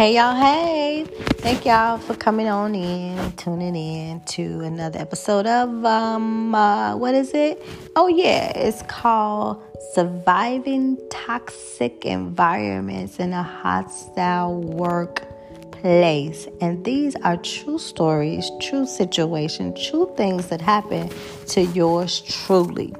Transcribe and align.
Hey 0.00 0.14
y'all, 0.14 0.34
hey. 0.34 1.04
Thank 1.44 1.66
y'all 1.66 1.98
for 1.98 2.14
coming 2.14 2.48
on 2.48 2.74
in, 2.74 3.32
tuning 3.32 3.76
in 3.76 4.22
to 4.28 4.60
another 4.60 4.98
episode 4.98 5.46
of 5.46 5.84
um 5.84 6.54
uh, 6.54 6.96
what 6.96 7.14
is 7.14 7.34
it? 7.34 7.62
Oh 7.96 8.08
yeah, 8.08 8.50
it's 8.56 8.80
called 8.84 9.62
Surviving 9.92 10.96
Toxic 11.10 12.06
Environments 12.06 13.18
in 13.18 13.34
a 13.34 13.42
Hostile 13.42 14.62
Workplace. 14.62 16.48
And 16.62 16.82
these 16.82 17.14
are 17.16 17.36
true 17.36 17.78
stories, 17.78 18.50
true 18.58 18.86
situations, 18.86 19.86
true 19.86 20.10
things 20.16 20.46
that 20.46 20.62
happen 20.62 21.10
to 21.48 21.60
yours 21.60 22.22
truly. 22.22 22.94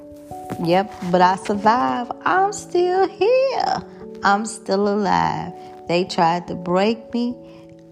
Yep, 0.62 0.92
but 1.10 1.22
I 1.22 1.36
survived. 1.36 2.12
I'm 2.26 2.52
still 2.52 3.08
here. 3.08 3.82
I'm 4.22 4.44
still 4.44 4.86
alive. 4.86 5.54
They 5.90 6.04
tried 6.04 6.46
to 6.46 6.54
break 6.54 7.12
me. 7.12 7.34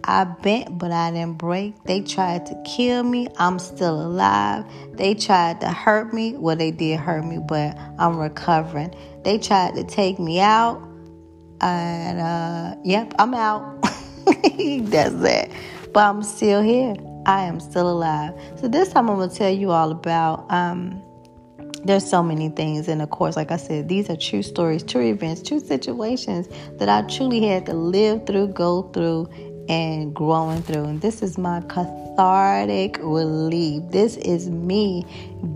I 0.04 0.22
bent, 0.22 0.78
but 0.78 0.92
I 0.92 1.10
didn't 1.10 1.36
break. 1.36 1.82
They 1.82 2.00
tried 2.00 2.46
to 2.46 2.54
kill 2.64 3.02
me. 3.02 3.26
I'm 3.38 3.58
still 3.58 4.00
alive. 4.00 4.64
They 4.92 5.16
tried 5.16 5.60
to 5.62 5.68
hurt 5.68 6.14
me. 6.14 6.36
Well, 6.36 6.54
they 6.54 6.70
did 6.70 7.00
hurt 7.00 7.24
me, 7.24 7.38
but 7.38 7.76
I'm 7.98 8.16
recovering. 8.16 8.94
They 9.24 9.36
tried 9.36 9.74
to 9.74 9.82
take 9.82 10.20
me 10.20 10.38
out. 10.38 10.80
And, 11.60 12.20
uh, 12.20 12.76
yep, 12.84 13.14
I'm 13.18 13.34
out. 13.34 13.82
That's 13.82 15.16
it. 15.16 15.50
But 15.92 16.06
I'm 16.08 16.22
still 16.22 16.62
here. 16.62 16.94
I 17.26 17.46
am 17.46 17.58
still 17.58 17.90
alive. 17.90 18.32
So 18.60 18.68
this 18.68 18.92
time 18.92 19.10
I'm 19.10 19.28
to 19.28 19.34
tell 19.34 19.50
you 19.50 19.72
all 19.72 19.90
about, 19.90 20.46
um, 20.50 21.02
there's 21.88 22.08
so 22.08 22.22
many 22.22 22.50
things. 22.50 22.86
And 22.86 23.02
of 23.02 23.10
course 23.10 23.34
like 23.34 23.50
i 23.50 23.56
said 23.56 23.88
these 23.88 24.10
are 24.10 24.16
true 24.16 24.42
stories 24.42 24.82
true 24.82 25.08
events 25.10 25.42
true 25.42 25.60
situations 25.60 26.48
that 26.78 26.88
i 26.88 27.02
truly 27.08 27.40
had 27.46 27.66
to 27.66 27.74
live 27.74 28.26
through 28.26 28.48
go 28.48 28.82
through 28.92 29.28
and 29.68 30.14
growing 30.14 30.62
through. 30.62 30.84
And 30.84 31.00
this 31.00 31.22
is 31.22 31.36
my 31.36 31.60
cathartic 31.62 32.98
relief. 33.02 33.82
This 33.90 34.16
is 34.16 34.48
me 34.48 35.04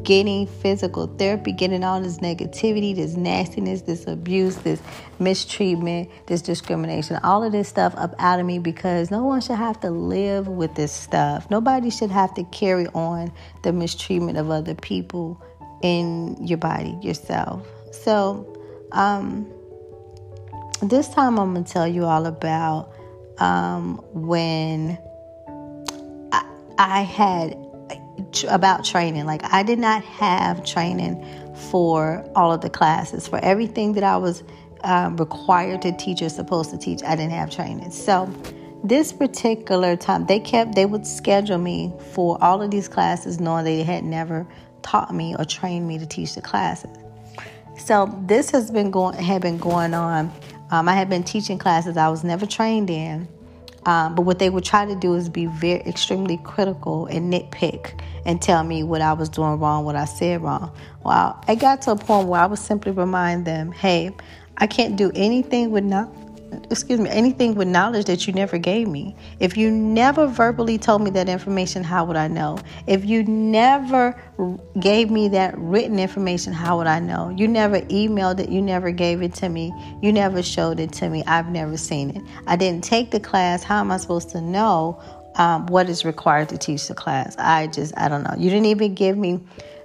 getting 0.04 0.46
physical 0.46 1.06
therapy 1.16 1.52
getting 1.52 1.82
all 1.82 2.00
this 2.00 2.18
negativity 2.18 2.94
this 2.94 3.16
nastiness 3.16 3.82
this 3.82 4.06
abuse 4.06 4.54
this 4.58 4.80
mistreatment 5.18 6.08
this 6.26 6.40
discrimination 6.40 7.18
all 7.24 7.42
of 7.42 7.50
this 7.50 7.68
stuff 7.68 7.92
up 7.96 8.14
out 8.20 8.38
of 8.38 8.46
me 8.46 8.60
because 8.60 9.10
no 9.10 9.24
one 9.24 9.40
should 9.40 9.56
have 9.56 9.80
to 9.80 9.90
live 9.90 10.46
with 10.46 10.74
this 10.76 10.92
stuff. 10.92 11.50
Nobody 11.50 11.90
should 11.90 12.10
have 12.10 12.32
to 12.34 12.44
carry 12.44 12.86
on 12.88 13.32
the 13.62 13.72
mistreatment 13.72 14.38
of 14.38 14.50
other 14.50 14.74
people 14.74 15.42
in 15.82 16.36
your 16.46 16.58
body 16.58 16.96
yourself. 17.02 17.66
So, 17.92 18.46
um, 18.92 19.50
this 20.80 21.08
time 21.08 21.38
I'm 21.38 21.52
going 21.52 21.64
to 21.64 21.72
tell 21.72 21.86
you 21.86 22.04
all 22.04 22.26
about 22.26 22.92
um, 23.38 23.98
when 24.12 24.98
I, 26.32 26.44
I 26.78 27.00
had 27.02 27.56
about 28.48 28.84
training. 28.84 29.26
Like, 29.26 29.42
I 29.44 29.62
did 29.62 29.78
not 29.78 30.02
have 30.04 30.64
training 30.64 31.24
for 31.70 32.28
all 32.34 32.52
of 32.52 32.60
the 32.60 32.70
classes, 32.70 33.28
for 33.28 33.38
everything 33.38 33.92
that 33.94 34.04
I 34.04 34.16
was 34.16 34.42
um, 34.82 35.16
required 35.16 35.82
to 35.82 35.92
teach 35.92 36.22
or 36.22 36.28
supposed 36.28 36.70
to 36.70 36.78
teach. 36.78 37.02
I 37.02 37.14
didn't 37.16 37.32
have 37.32 37.50
training. 37.50 37.90
So, 37.90 38.32
this 38.84 39.12
particular 39.12 39.96
time, 39.96 40.26
they 40.26 40.40
kept, 40.40 40.74
they 40.74 40.86
would 40.86 41.06
schedule 41.06 41.58
me 41.58 41.92
for 42.12 42.42
all 42.42 42.60
of 42.62 42.72
these 42.72 42.88
classes 42.88 43.38
knowing 43.38 43.64
they 43.64 43.84
had 43.84 44.02
never 44.02 44.46
taught 44.82 45.14
me 45.14 45.34
or 45.38 45.44
trained 45.44 45.86
me 45.86 45.98
to 45.98 46.06
teach 46.06 46.34
the 46.34 46.42
classes. 46.42 46.90
So 47.78 48.14
this 48.26 48.50
has 48.50 48.70
been 48.70 48.90
going 48.90 49.16
had 49.18 49.42
been 49.42 49.58
going 49.58 49.94
on. 49.94 50.32
Um, 50.70 50.88
I 50.88 50.94
had 50.94 51.08
been 51.08 51.22
teaching 51.22 51.58
classes 51.58 51.96
I 51.96 52.08
was 52.08 52.24
never 52.24 52.46
trained 52.46 52.90
in, 52.90 53.28
um, 53.84 54.14
but 54.14 54.22
what 54.22 54.38
they 54.38 54.48
would 54.48 54.64
try 54.64 54.86
to 54.86 54.94
do 54.94 55.14
is 55.14 55.28
be 55.28 55.46
very 55.46 55.80
extremely 55.80 56.38
critical 56.38 57.06
and 57.06 57.32
nitpick 57.32 58.00
and 58.24 58.40
tell 58.40 58.62
me 58.62 58.82
what 58.82 59.00
I 59.00 59.12
was 59.12 59.28
doing 59.28 59.58
wrong, 59.58 59.84
what 59.84 59.96
I 59.96 60.04
said 60.04 60.42
wrong. 60.42 60.74
Well, 61.04 61.42
I 61.48 61.56
got 61.56 61.82
to 61.82 61.92
a 61.92 61.96
point 61.96 62.28
where 62.28 62.40
I 62.40 62.46
would 62.46 62.58
simply 62.58 62.92
remind 62.92 63.44
them, 63.44 63.72
"Hey, 63.72 64.10
I 64.58 64.66
can't 64.66 64.96
do 64.96 65.10
anything 65.14 65.70
with 65.70 65.84
not 65.84 66.08
excuse 66.70 67.00
me, 67.00 67.08
anything 67.10 67.54
with 67.54 67.68
knowledge 67.68 68.06
that 68.06 68.26
you 68.26 68.32
never 68.32 68.58
gave 68.58 68.88
me. 68.88 69.16
If 69.40 69.56
you 69.56 69.70
never 69.70 70.26
verbally 70.26 70.78
told 70.78 71.02
me 71.02 71.10
that 71.10 71.28
information, 71.28 71.82
how 71.82 72.04
would 72.04 72.16
I 72.16 72.28
know? 72.28 72.58
If 72.86 73.04
you 73.04 73.24
never 73.24 74.20
gave 74.80 75.10
me 75.10 75.28
that 75.28 75.56
written 75.56 75.98
information, 75.98 76.52
how 76.52 76.78
would 76.78 76.86
I 76.86 76.98
know? 77.00 77.30
You 77.30 77.48
never 77.48 77.80
emailed 77.82 78.40
it, 78.40 78.48
you 78.48 78.60
never 78.60 78.90
gave 78.90 79.22
it 79.22 79.34
to 79.34 79.48
me, 79.48 79.72
you 80.02 80.12
never 80.12 80.42
showed 80.42 80.80
it 80.80 80.92
to 80.94 81.08
me, 81.08 81.22
I've 81.26 81.48
never 81.48 81.76
seen 81.76 82.10
it. 82.10 82.22
I 82.46 82.56
didn't 82.56 82.84
take 82.84 83.10
the 83.10 83.20
class, 83.20 83.62
how 83.62 83.80
am 83.80 83.90
I 83.90 83.96
supposed 83.96 84.30
to 84.30 84.40
know 84.40 85.00
um, 85.36 85.66
what 85.66 85.88
is 85.88 86.04
required 86.04 86.48
to 86.50 86.58
teach 86.58 86.88
the 86.88 86.94
class? 86.94 87.34
I 87.38 87.68
just, 87.68 87.96
I 87.96 88.08
don't 88.08 88.22
know. 88.22 88.34
You 88.36 88.50
didn't 88.50 88.66
even 88.66 88.94
give 88.94 89.16
me 89.16 89.40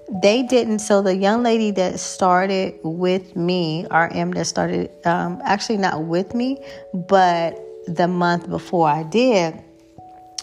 they 0.09 0.44
didn't. 0.44 0.79
So 0.79 1.01
the 1.01 1.16
young 1.16 1.44
lady 1.44 1.72
that 1.72 2.00
started 2.00 2.79
with 2.84 3.35
me, 3.35 3.85
RM, 3.91 4.31
that 4.31 4.45
started 4.45 4.90
um, 5.06 5.41
actually 5.44 5.78
not 5.78 6.03
with 6.03 6.34
me, 6.34 6.63
but 6.94 7.59
the 7.88 8.07
month 8.07 8.50
before 8.50 8.88
I 8.88 9.03
did, 9.03 9.62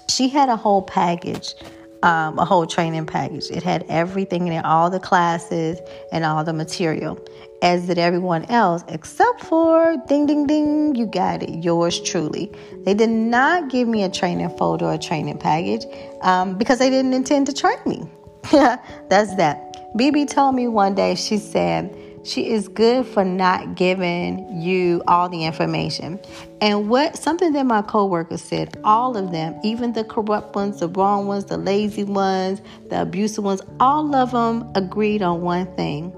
she 0.09 0.29
had 0.29 0.49
a 0.49 0.57
whole 0.57 0.83
package. 0.83 1.55
Um, 2.03 2.39
a 2.39 2.45
whole 2.45 2.67
training 2.67 3.07
package. 3.07 3.51
It 3.51 3.63
had 3.63 3.87
everything 3.89 4.47
in 4.47 4.53
it, 4.53 4.65
all 4.67 4.91
the 4.91 5.01
classes 5.01 5.79
and 6.13 6.23
all 6.23 6.45
the 6.45 6.53
material, 6.53 7.19
as 7.63 7.87
did 7.87 7.97
everyone 7.97 8.45
else, 8.51 8.85
except 8.89 9.43
for 9.43 9.97
ding, 10.07 10.27
ding, 10.27 10.47
ding, 10.47 10.95
you 10.95 11.07
got 11.07 11.43
it, 11.43 11.65
yours 11.65 11.99
truly. 12.03 12.53
They 12.85 12.93
did 12.93 13.09
not 13.09 13.71
give 13.71 13.89
me 13.89 14.03
a 14.03 14.11
training 14.11 14.51
folder 14.59 14.85
or 14.85 14.93
a 14.93 14.99
training 14.99 15.39
package 15.39 15.87
um, 16.21 16.59
because 16.59 16.79
they 16.79 16.91
didn't 16.91 17.15
intend 17.15 17.47
to 17.47 17.55
train 17.55 17.79
me. 17.87 18.07
Yeah, 18.53 18.79
that's 19.09 19.35
that. 19.37 19.95
BB 19.97 20.29
told 20.29 20.55
me 20.55 20.69
one 20.69 20.95
day, 20.95 21.15
she 21.15 21.39
said, 21.39 21.97
she 22.25 22.51
is 22.51 22.69
good 22.69 23.07
for 23.07 23.23
not 23.23 23.75
giving 23.75 24.61
you 24.61 25.03
all 25.07 25.29
the 25.29 25.45
information. 25.45 26.19
And 26.61 26.89
what 26.89 27.19
something 27.19 27.53
that 27.53 27.67
my 27.67 27.83
coworker 27.83 28.39
said, 28.39 28.81
all 28.83 29.17
of 29.17 29.31
them, 29.31 29.61
even 29.63 29.93
the 29.93 30.05
corrupt 30.05 30.57
ones, 30.57 30.81
the 30.81 30.89
wrong 30.89 31.27
ones, 31.27 31.45
the 31.45 31.59
lazy 31.59 32.03
ones, 32.03 32.63
the 32.89 33.03
abusive 33.03 33.45
ones, 33.45 33.61
all 33.79 34.15
of 34.17 34.33
them 34.33 34.71
agreed 34.75 35.21
on 35.21 35.43
one 35.43 35.67
thing. 35.77 36.13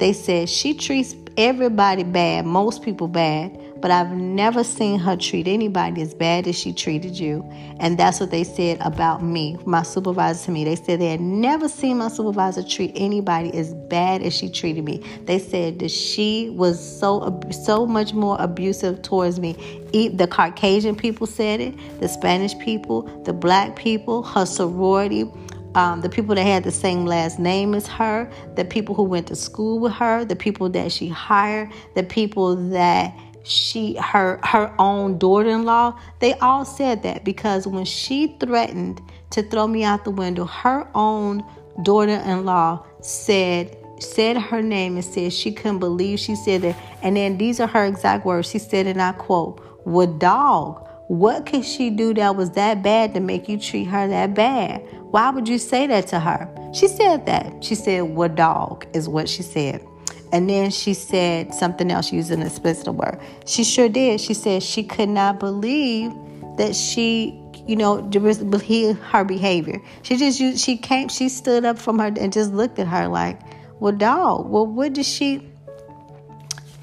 They 0.00 0.12
said 0.12 0.48
she 0.48 0.74
treats 0.74 1.14
everybody 1.36 2.02
bad, 2.02 2.46
most 2.46 2.82
people 2.82 3.06
bad, 3.06 3.56
but 3.84 3.90
I've 3.90 4.12
never 4.12 4.64
seen 4.64 4.98
her 5.00 5.14
treat 5.14 5.46
anybody 5.46 6.00
as 6.00 6.14
bad 6.14 6.46
as 6.46 6.58
she 6.58 6.72
treated 6.72 7.18
you. 7.18 7.46
And 7.80 7.98
that's 7.98 8.18
what 8.18 8.30
they 8.30 8.42
said 8.42 8.78
about 8.80 9.22
me, 9.22 9.58
my 9.66 9.82
supervisor 9.82 10.46
to 10.46 10.52
me. 10.52 10.64
They 10.64 10.76
said 10.76 11.02
they 11.02 11.10
had 11.10 11.20
never 11.20 11.68
seen 11.68 11.98
my 11.98 12.08
supervisor 12.08 12.62
treat 12.62 12.92
anybody 12.94 13.52
as 13.52 13.74
bad 13.74 14.22
as 14.22 14.34
she 14.34 14.48
treated 14.48 14.86
me. 14.86 15.04
They 15.26 15.38
said 15.38 15.80
that 15.80 15.90
she 15.90 16.48
was 16.56 16.80
so 16.80 17.38
so 17.50 17.84
much 17.84 18.14
more 18.14 18.38
abusive 18.40 19.02
towards 19.02 19.38
me. 19.38 19.52
The 19.92 20.28
Caucasian 20.28 20.96
people 20.96 21.26
said 21.26 21.60
it, 21.60 22.00
the 22.00 22.08
Spanish 22.08 22.58
people, 22.60 23.02
the 23.24 23.34
black 23.34 23.76
people, 23.76 24.22
her 24.22 24.46
sorority. 24.46 25.30
Um, 25.74 26.02
the 26.02 26.08
people 26.08 26.36
that 26.36 26.44
had 26.44 26.62
the 26.62 26.70
same 26.70 27.04
last 27.04 27.40
name 27.40 27.74
as 27.74 27.88
her, 27.88 28.30
the 28.54 28.64
people 28.64 28.94
who 28.94 29.02
went 29.02 29.26
to 29.26 29.34
school 29.34 29.80
with 29.80 29.92
her, 29.94 30.24
the 30.24 30.36
people 30.36 30.68
that 30.70 30.92
she 30.92 31.08
hired, 31.08 31.72
the 31.96 32.04
people 32.04 32.54
that 32.70 33.12
she 33.44 33.94
her 33.96 34.40
her 34.42 34.74
own 34.78 35.18
daughter-in-law 35.18 35.96
they 36.20 36.32
all 36.38 36.64
said 36.64 37.02
that 37.02 37.24
because 37.24 37.66
when 37.66 37.84
she 37.84 38.36
threatened 38.40 39.00
to 39.30 39.42
throw 39.42 39.66
me 39.66 39.84
out 39.84 40.02
the 40.04 40.10
window 40.10 40.46
her 40.46 40.88
own 40.94 41.44
daughter-in-law 41.82 42.82
said 43.02 43.76
said 44.00 44.36
her 44.36 44.62
name 44.62 44.96
and 44.96 45.04
said 45.04 45.32
she 45.32 45.52
couldn't 45.52 45.78
believe 45.78 46.18
she 46.18 46.34
said 46.34 46.62
that 46.62 46.76
and 47.02 47.16
then 47.16 47.38
these 47.38 47.60
are 47.60 47.66
her 47.66 47.84
exact 47.84 48.24
words. 48.24 48.50
She 48.50 48.58
said 48.58 48.86
and 48.86 49.00
i 49.00 49.12
quote 49.12 49.60
"What 49.84 50.18
dog 50.18 50.80
what 51.08 51.44
could 51.44 51.66
she 51.66 51.90
do 51.90 52.14
that 52.14 52.34
was 52.34 52.52
that 52.52 52.82
bad 52.82 53.12
to 53.12 53.20
make 53.20 53.46
you 53.46 53.58
treat 53.58 53.84
her 53.84 54.08
that 54.08 54.32
bad? 54.32 54.82
Why 55.10 55.28
would 55.28 55.46
you 55.46 55.58
say 55.58 55.86
that 55.86 56.06
to 56.08 56.18
her? 56.18 56.48
She 56.72 56.88
said 56.88 57.26
that. 57.26 57.62
She 57.62 57.74
said 57.74 58.02
"What 58.04 58.36
dog 58.36 58.86
is 58.94 59.06
what 59.06 59.28
she 59.28 59.42
said 59.42 59.86
and 60.34 60.50
then 60.50 60.68
she 60.72 60.94
said 60.94 61.54
something 61.54 61.92
else, 61.92 62.12
using 62.12 62.40
an 62.40 62.46
explicit 62.48 62.92
word. 62.92 63.20
She 63.46 63.62
sure 63.62 63.88
did. 63.88 64.20
She 64.20 64.34
said 64.34 64.64
she 64.64 64.82
could 64.82 65.08
not 65.08 65.38
believe 65.38 66.12
that 66.56 66.74
she, 66.74 67.40
you 67.68 67.76
know, 67.76 68.02
her 68.02 69.24
behavior. 69.24 69.80
She 70.02 70.16
just 70.16 70.40
used, 70.40 70.58
she 70.58 70.76
came, 70.76 71.08
she 71.08 71.28
stood 71.28 71.64
up 71.64 71.78
from 71.78 72.00
her 72.00 72.12
and 72.18 72.32
just 72.32 72.52
looked 72.52 72.80
at 72.80 72.88
her 72.88 73.06
like, 73.06 73.40
well, 73.78 73.92
dog, 73.92 74.50
well, 74.50 74.66
what 74.66 74.94
did 74.94 75.06
she? 75.06 75.48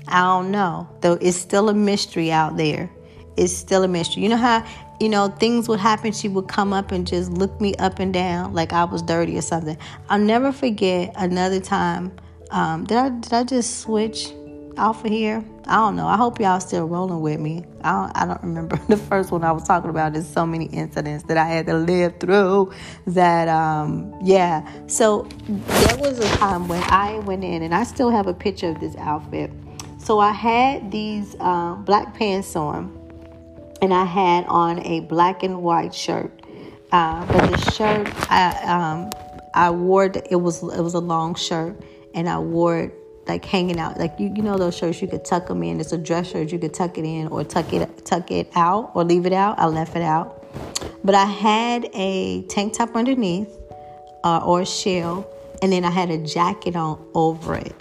I 0.08 0.22
don't 0.22 0.52
know. 0.52 0.88
Though 1.02 1.18
it's 1.20 1.36
still 1.36 1.68
a 1.68 1.74
mystery 1.74 2.32
out 2.32 2.56
there. 2.56 2.90
It's 3.36 3.52
still 3.52 3.84
a 3.84 3.88
mystery. 3.90 4.24
You 4.24 4.30
know 4.30 4.38
how 4.38 4.66
you 5.02 5.10
know, 5.10 5.28
things 5.28 5.68
would 5.68 5.80
happen. 5.80 6.14
She 6.14 6.30
would 6.30 6.48
come 6.48 6.72
up 6.72 6.92
and 6.94 7.06
just 7.06 7.32
look 7.32 7.60
me 7.60 7.74
up 7.80 8.00
and 8.00 8.14
down 8.14 8.54
like 8.54 8.72
I 8.72 8.86
was 8.86 9.02
dirty 9.02 9.38
or 9.38 9.42
something. 9.42 9.76
I'll 10.10 10.20
never 10.20 10.54
forget 10.54 11.12
another 11.18 11.60
time 11.60 12.14
um, 12.52 12.86
did 12.86 12.98
I 12.98 13.10
did 13.10 13.34
I 13.34 13.44
just 13.44 13.80
switch 13.80 14.32
off 14.78 15.04
of 15.04 15.12
here? 15.12 15.44
I 15.66 15.76
don't 15.76 15.96
know. 15.96 16.08
I 16.08 16.18
hope 16.18 16.40
y'all 16.40 16.60
still 16.60 16.86
rolling 16.86 17.22
with 17.22 17.40
me. 17.40 17.66
I 17.82 17.92
don't, 17.92 18.18
I 18.18 18.26
don't 18.26 18.44
remember 18.44 18.76
the 18.90 18.98
first 18.98 19.32
one 19.32 19.44
I 19.44 19.52
was 19.52 19.64
talking 19.64 19.90
about. 19.90 20.14
There's 20.14 20.28
so 20.28 20.46
many 20.46 20.66
incidents 20.66 21.24
that 21.26 21.38
I 21.38 21.46
had 21.46 21.66
to 21.68 21.76
live 21.76 22.20
through 22.20 22.74
that, 23.08 23.48
um, 23.48 24.14
yeah. 24.22 24.70
So 24.88 25.28
there 25.48 25.98
was 25.98 26.20
a 26.20 26.28
time 26.38 26.68
when 26.68 26.84
I 26.84 27.20
went 27.20 27.44
in, 27.44 27.62
and 27.64 27.74
I 27.74 27.84
still 27.84 28.10
have 28.10 28.28
a 28.28 28.34
picture 28.34 28.70
of 28.70 28.80
this 28.80 28.96
outfit. 28.98 29.52
So 29.98 30.20
I 30.20 30.32
had 30.32 30.92
these 30.92 31.36
uh, 31.40 31.76
black 31.76 32.16
pants 32.16 32.56
on, 32.56 32.98
and 33.82 33.94
I 33.94 34.04
had 34.04 34.46
on 34.48 34.80
a 34.86 35.02
black 35.02 35.44
and 35.44 35.62
white 35.62 35.94
shirt. 35.94 36.32
Uh, 36.92 37.26
but 37.28 37.52
the 37.52 37.72
shirt, 37.72 38.10
I 38.30 38.52
um, 38.64 39.10
I 39.54 39.70
wore 39.70 40.06
it, 40.06 40.28
it 40.30 40.36
was 40.36 40.62
it 40.64 40.82
was 40.82 40.96
a 40.96 41.00
long 41.00 41.36
shirt, 41.36 41.82
and 42.14 42.30
I 42.30 42.40
wore 42.40 42.78
it 42.80 42.94
like 43.28 43.46
hanging 43.46 43.80
out. 43.80 43.98
Like 43.98 44.20
you, 44.20 44.32
you 44.36 44.42
know 44.42 44.58
those 44.58 44.76
shirts 44.76 45.02
you 45.02 45.08
could 45.08 45.26
tuck 45.26 45.48
them 45.48 45.64
in. 45.64 45.80
It's 45.80 45.92
a 45.92 45.98
dress 45.98 46.32
shirt 46.32 46.52
you 46.52 46.60
could 46.60 46.74
tuck 46.74 46.98
it 46.98 47.06
in 47.06 47.28
or 47.28 47.44
tuck 47.44 47.72
it 47.74 48.06
tuck 48.06 48.32
it 48.32 48.50
out 48.56 48.92
or 48.94 49.04
leave 49.04 49.26
it 49.26 49.34
out. 49.34 49.60
I 49.60 49.68
left 49.68 49.96
it 49.96 50.02
out, 50.02 50.46
but 51.04 51.16
I 51.16 51.26
had 51.26 51.90
a 51.94 52.44
tank 52.44 52.74
top 52.74 52.96
underneath 52.96 53.50
uh, 54.24 54.42
or 54.44 54.62
a 54.62 54.66
shell, 54.66 55.28
and 55.62 55.72
then 55.72 55.86
I 55.86 55.92
had 55.92 56.10
a 56.10 56.18
jacket 56.18 56.76
on 56.76 57.04
over 57.14 57.56
it 57.56 57.76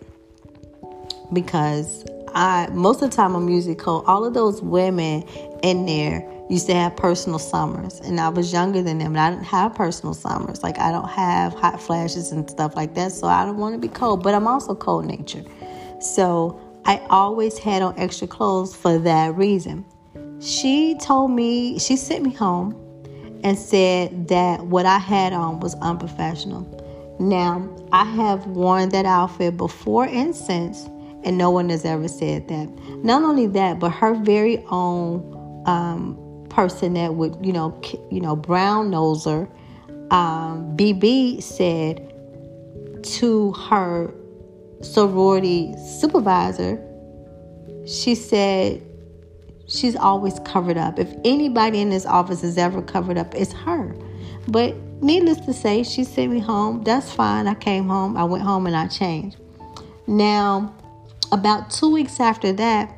because 1.33 2.05
I 2.35 2.69
most 2.73 3.03
of 3.03 3.11
the 3.11 3.17
time 3.17 3.35
I'm 3.35 3.49
usually 3.49 3.75
cold. 3.75 4.05
All 4.07 4.25
of 4.25 4.35
those 4.35 4.63
women 4.63 5.23
in 5.63 5.87
there 5.87 6.21
used 6.51 6.67
to 6.67 6.75
have 6.75 6.97
personal 6.97 7.39
summers 7.39 8.01
and 8.01 8.21
I 8.21 8.29
was 8.29 8.53
younger 8.53 8.83
than 8.83 8.99
them 8.99 9.15
and 9.15 9.21
I 9.21 9.31
didn't 9.31 9.47
have 9.47 9.75
personal 9.75 10.15
summers. 10.15 10.63
Like 10.65 10.79
I 10.79 10.91
don't 10.91 11.09
have 11.09 11.55
hot 11.55 11.81
flashes 11.81 12.33
and 12.33 12.51
stuff 12.51 12.75
like 12.75 12.95
that. 12.95 13.13
So 13.13 13.29
I 13.29 13.45
don't 13.45 13.57
want 13.57 13.75
to 13.75 13.79
be 13.79 13.89
cold, 13.89 14.25
but 14.25 14.35
I'm 14.35 14.49
also 14.49 14.75
cold 14.75 15.07
natured. 15.07 15.47
So 16.01 16.61
I 16.85 16.99
always 17.09 17.57
had 17.57 17.83
on 17.83 17.97
extra 17.99 18.27
clothes 18.27 18.75
for 18.75 18.99
that 18.99 19.37
reason. 19.37 19.85
She 20.41 20.97
told 21.01 21.31
me, 21.31 21.79
she 21.79 21.97
sent 21.97 22.25
me 22.25 22.33
home 22.33 22.75
and 23.45 23.57
said 23.57 24.29
that 24.29 24.67
what 24.67 24.87
I 24.87 24.99
had 24.99 25.33
on 25.33 25.61
was 25.61 25.75
unprofessional. 25.77 26.67
Now, 27.21 27.69
I 27.93 28.05
have 28.05 28.47
worn 28.47 28.89
that 28.89 29.05
outfit 29.05 29.57
before 29.57 30.07
and 30.07 30.35
since, 30.35 30.87
and 31.23 31.37
no 31.37 31.51
one 31.51 31.69
has 31.69 31.85
ever 31.85 32.09
said 32.09 32.49
that. 32.49 32.69
Not 33.05 33.23
only 33.23 33.47
that, 33.49 33.79
but 33.79 33.91
her 33.91 34.15
very 34.15 34.65
own 34.71 35.63
um, 35.67 36.17
person 36.51 36.95
that 36.95 37.15
would, 37.15 37.37
you 37.45 37.53
know, 37.53 37.81
you 38.11 38.21
know, 38.21 38.37
brown 38.37 38.91
noser, 38.91 39.49
um, 40.13 40.77
BB 40.77 41.43
said 41.43 42.07
to 43.03 43.53
her 43.53 44.13
sorority 44.83 45.75
supervisor, 45.99 46.85
she 47.87 48.15
said 48.15 48.83
she's 49.67 49.97
always 49.97 50.39
covered 50.41 50.77
up. 50.77 50.99
If 50.99 51.13
anybody 51.25 51.81
in 51.81 51.91
this 51.91 52.07
office 52.07 52.43
is 52.43 52.59
ever 52.59 52.83
covered 52.83 53.17
up, 53.17 53.35
it's 53.35 53.53
her. 53.53 53.95
But 54.49 54.75
needless 55.01 55.39
to 55.47 55.53
say, 55.53 55.83
she 55.83 56.05
sent 56.05 56.33
me 56.33 56.41
home. 56.41 56.83
That's 56.83 57.13
fine. 57.13 57.47
I 57.47 57.55
came 57.55 57.89
home. 57.89 58.17
I 58.17 58.25
went 58.25 58.43
home 58.43 58.67
and 58.67 58.77
I 58.77 58.89
changed. 58.89 59.37
Now, 60.07 60.75
about 61.33 61.71
two 61.71 61.91
weeks 61.91 62.21
after 62.21 62.53
that, 62.55 62.93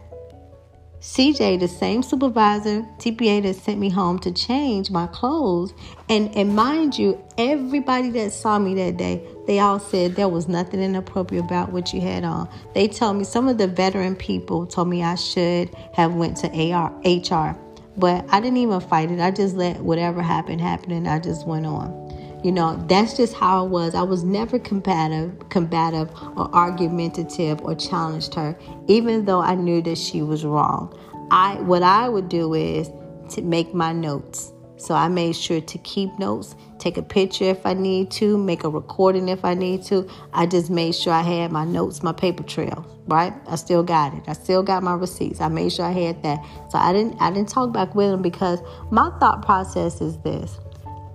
CJ, 1.03 1.59
the 1.59 1.67
same 1.67 2.01
supervisor, 2.01 2.83
TPA 2.99 3.43
that 3.43 3.57
sent 3.57 3.81
me 3.81 3.91
home 3.91 4.21
to 4.21 4.31
change 4.31 4.89
my 4.89 5.09
clothes. 5.09 5.75
And 6.09 6.35
and 6.37 6.55
mind 6.55 6.97
you, 6.97 7.21
everybody 7.37 8.11
that 8.11 8.33
saw 8.33 8.61
me 8.61 8.75
that 8.77 8.99
day, 8.99 9.21
they 9.49 9.59
all 9.59 9.81
said 9.81 10.15
there 10.15 10.29
was 10.29 10.47
nothing 10.47 10.81
inappropriate 10.81 11.45
about 11.45 11.73
what 11.73 11.93
you 11.93 12.01
had 12.01 12.23
on. 12.23 12.49
They 12.73 12.87
told 12.87 13.17
me 13.17 13.25
some 13.25 13.49
of 13.49 13.59
the 13.59 13.67
veteran 13.67 14.15
people 14.15 14.65
told 14.65 14.87
me 14.89 15.03
I 15.03 15.17
should 15.17 15.75
have 15.93 16.15
went 16.15 16.37
to 16.39 16.73
AR 16.73 16.93
HR. 17.05 17.59
But 17.97 18.25
I 18.31 18.41
didn't 18.41 18.59
even 18.59 18.81
fight 18.81 19.11
it. 19.11 19.19
I 19.19 19.33
just 19.33 19.57
let 19.57 19.81
whatever 19.81 20.23
happened 20.23 20.61
happen 20.61 20.93
and 20.93 21.09
I 21.09 21.19
just 21.19 21.49
went 21.49 21.67
on. 21.67 22.02
You 22.43 22.51
know, 22.51 22.77
that's 22.89 23.17
just 23.17 23.35
how 23.35 23.65
it 23.65 23.69
was. 23.69 23.95
I 23.95 24.03
was 24.03 24.25
never 24.25 24.59
combative, 24.59 25.49
combative 25.49 26.11
or 26.37 26.53
argumentative 26.55 27.61
or 27.63 27.75
challenged 27.75 28.35
her, 28.35 28.59
even 28.89 29.27
though 29.27 29.41
I 29.41 29.55
knew 29.55 29.81
that 29.83 29.97
she 29.97 30.23
was 30.23 30.45
wrong. 30.45 30.99
I 31.31 31.55
what 31.63 31.83
I 31.83 32.09
would 32.09 32.29
do 32.29 32.53
is 32.55 32.91
to 33.31 33.43
make 33.43 33.73
my 33.75 33.93
notes. 33.93 34.53
So 34.77 34.95
I 34.97 35.07
made 35.07 35.37
sure 35.37 35.61
to 35.61 35.79
keep 35.79 36.19
notes, 36.19 36.57
take 36.81 36.97
a 36.97 37.03
picture 37.03 37.45
if 37.45 37.65
I 37.65 37.73
need 37.73 38.11
to, 38.13 38.37
make 38.37 38.65
a 38.65 38.69
recording 38.69 39.29
if 39.29 39.45
I 39.45 39.55
need 39.55 39.85
to. 39.85 40.11
I 40.33 40.47
just 40.47 40.71
made 40.71 40.97
sure 40.97 41.13
I 41.13 41.23
had 41.23 41.53
my 41.53 41.65
notes, 41.65 42.03
my 42.03 42.13
paper 42.13 42.43
trail, 42.43 42.85
right? 43.07 43.33
I 43.47 43.55
still 43.55 43.85
got 43.85 44.13
it. 44.13 44.25
I 44.27 44.33
still 44.33 44.65
got 44.65 44.83
my 44.83 44.95
receipts. 44.95 45.41
I 45.41 45.47
made 45.47 45.73
sure 45.73 45.85
I 45.85 45.93
had 45.93 46.25
that. 46.25 46.45
So 46.71 46.79
I 46.79 46.93
didn't 46.93 47.23
I 47.23 47.31
didn't 47.31 47.49
talk 47.49 47.73
back 47.73 47.95
with 47.95 48.11
them 48.11 48.23
because 48.23 48.59
my 48.91 49.11
thought 49.21 49.43
process 49.47 50.01
is 50.01 50.19
this. 50.19 50.59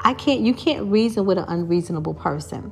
I 0.07 0.13
can't 0.13 0.39
you 0.39 0.54
can't 0.54 0.89
reason 0.89 1.25
with 1.25 1.38
an 1.38 1.44
unreasonable 1.50 2.13
person. 2.13 2.71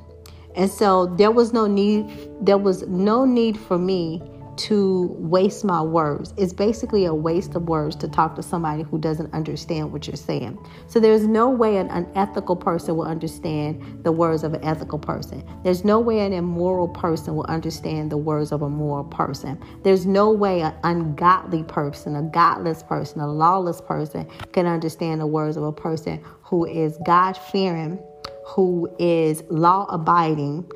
And 0.54 0.70
so 0.70 1.14
there 1.16 1.30
was 1.30 1.52
no 1.52 1.66
need 1.66 2.30
there 2.40 2.56
was 2.56 2.86
no 2.88 3.26
need 3.26 3.58
for 3.58 3.76
me 3.76 4.22
to 4.56 5.14
waste 5.18 5.64
my 5.64 5.82
words. 5.82 6.32
It's 6.36 6.52
basically 6.52 7.04
a 7.04 7.14
waste 7.14 7.54
of 7.54 7.68
words 7.68 7.96
to 7.96 8.08
talk 8.08 8.34
to 8.36 8.42
somebody 8.42 8.82
who 8.82 8.98
doesn't 8.98 9.32
understand 9.34 9.92
what 9.92 10.06
you're 10.06 10.16
saying. 10.16 10.58
So 10.86 11.00
there's 11.00 11.26
no 11.26 11.50
way 11.50 11.76
an 11.76 11.88
unethical 11.90 12.56
person 12.56 12.96
will 12.96 13.04
understand 13.04 14.02
the 14.02 14.12
words 14.12 14.44
of 14.44 14.54
an 14.54 14.64
ethical 14.64 14.98
person. 14.98 15.44
There's 15.62 15.84
no 15.84 16.00
way 16.00 16.20
an 16.20 16.32
immoral 16.32 16.88
person 16.88 17.34
will 17.34 17.46
understand 17.46 18.10
the 18.10 18.16
words 18.16 18.52
of 18.52 18.62
a 18.62 18.68
moral 18.68 19.04
person. 19.04 19.62
There's 19.82 20.06
no 20.06 20.30
way 20.30 20.62
an 20.62 20.74
ungodly 20.84 21.62
person, 21.62 22.16
a 22.16 22.22
godless 22.22 22.82
person, 22.82 23.20
a 23.20 23.30
lawless 23.30 23.80
person 23.80 24.26
can 24.52 24.66
understand 24.66 25.20
the 25.20 25.26
words 25.26 25.56
of 25.56 25.62
a 25.62 25.72
person 25.72 26.22
who 26.42 26.64
is 26.64 26.98
God 27.04 27.36
fearing, 27.36 27.98
who 28.46 28.88
is 28.98 29.42
law 29.50 29.86
abiding, 29.90 30.70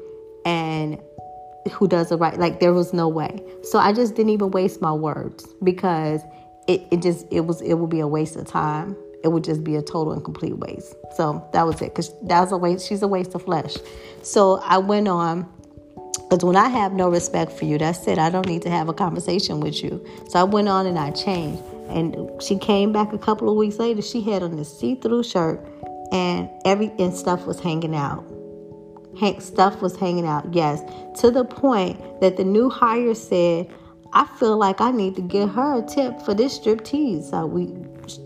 and 0.45 0.99
who 1.69 1.87
does 1.87 2.11
it 2.11 2.17
right 2.17 2.39
like 2.39 2.61
there 2.61 2.73
was 2.73 2.93
no 2.93 3.09
way. 3.09 3.43
So 3.63 3.79
i 3.79 3.93
just 3.93 4.15
didn't 4.15 4.31
even 4.31 4.51
waste 4.51 4.81
my 4.81 4.93
words 4.93 5.47
because 5.63 6.23
it, 6.67 6.83
it 6.91 7.03
just 7.03 7.27
it 7.31 7.41
was 7.41 7.61
it 7.61 7.75
would 7.75 7.91
be 7.91 8.01
a 8.01 8.09
waste 8.09 8.37
of 8.37 8.47
time. 8.47 8.97
It 9.23 9.29
would 9.29 9.45
just 9.45 9.63
be 9.63 9.77
a 9.77 9.83
total 9.83 10.13
and 10.13 10.25
complete 10.25 10.57
waste. 10.57 10.95
So 11.17 11.47
that 11.53 11.67
was 11.67 11.83
it 11.83 11.95
because 11.95 12.13
that 12.23 12.41
was 12.41 12.53
a 12.53 12.57
waste 12.57 12.89
she's 12.89 13.03
a 13.03 13.09
waste 13.09 13.35
of 13.35 13.43
flesh. 13.43 13.77
So 14.23 14.61
i 14.65 14.79
went 14.79 15.09
on 15.09 15.49
because 16.15 16.45
when 16.45 16.57
i 16.57 16.69
have 16.69 16.93
no 16.93 17.09
respect 17.09 17.53
for 17.53 17.65
you 17.67 17.79
that's 17.79 18.07
it. 18.07 18.19
I 18.19 18.31
don't 18.31 18.47
need 18.47 18.63
to 18.63 18.71
have 18.71 18.89
a 18.89 18.95
conversation 18.95 19.61
with 19.61 19.83
you. 19.83 20.05
So 20.29 20.39
i 20.39 20.45
went 20.45 20.69
on 20.69 20.87
and 20.87 20.99
i 20.99 21.11
changed. 21.11 21.63
And 21.89 22.31
she 22.41 22.57
came 22.57 22.93
back 22.93 23.13
a 23.13 23.19
couple 23.19 23.51
of 23.51 23.57
weeks 23.57 23.79
later 23.79 24.01
she 24.01 24.21
had 24.21 24.45
on 24.45 24.57
this 24.57 24.79
see-through 24.79 25.25
shirt 25.25 25.61
and 26.13 26.49
every 26.65 26.93
and 26.99 27.13
stuff 27.13 27.47
was 27.47 27.59
hanging 27.59 27.97
out 27.97 28.25
stuff 29.39 29.83
was 29.83 29.97
hanging 29.97 30.27
out, 30.27 30.53
yes, 30.53 30.83
to 31.21 31.31
the 31.31 31.45
point 31.45 32.21
that 32.21 32.37
the 32.37 32.45
new 32.45 32.71
hire 32.71 33.15
said, 33.15 33.69
I 34.13 34.27
feel 34.39 34.57
like 34.57 34.81
I 34.81 34.91
need 34.91 35.15
to 35.17 35.23
give 35.23 35.51
her 35.51 35.79
a 35.79 35.83
tip 35.83 36.21
for 36.23 36.35
this 36.35 36.55
strip 36.55 36.85
tease. 36.85 37.31
So 37.31 37.47
we 37.47 37.73